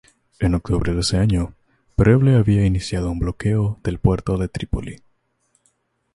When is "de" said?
0.95-1.01, 4.39-4.47